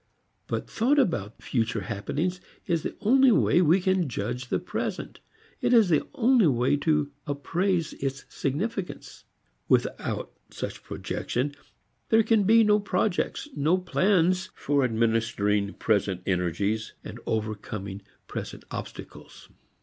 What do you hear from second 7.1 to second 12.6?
appraise its significance. Without such projection, there can